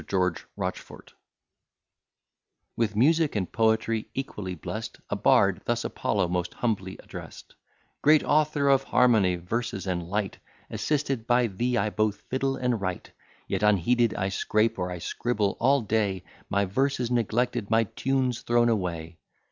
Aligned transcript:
GEORGE 0.07 0.45
ROCHFORT 0.57 1.13
With 2.75 2.95
music 2.95 3.35
and 3.35 3.51
poetry 3.51 4.07
equally 4.15 4.55
blest, 4.55 4.99
A 5.11 5.15
bard 5.15 5.61
thus 5.65 5.85
Apollo 5.85 6.27
most 6.29 6.55
humbly 6.55 6.97
addrest: 7.03 7.53
"Great 8.01 8.23
author 8.23 8.67
of 8.67 8.81
harmony, 8.81 9.35
verses, 9.35 9.85
and 9.85 10.01
light! 10.09 10.39
Assisted 10.71 11.27
by 11.27 11.45
thee, 11.45 11.77
I 11.77 11.91
both 11.91 12.21
fiddle 12.31 12.55
and 12.55 12.81
write. 12.81 13.11
Yet 13.47 13.61
unheeded 13.61 14.15
I 14.15 14.29
scrape, 14.29 14.79
or 14.79 14.89
I 14.89 14.97
scribble 14.97 15.55
all 15.59 15.81
day, 15.81 16.23
My 16.49 16.65
verse 16.65 16.99
is 16.99 17.11
neglected, 17.11 17.69
my 17.69 17.83
tunes 17.83 18.41
thrown 18.41 18.69
away. 18.69 19.19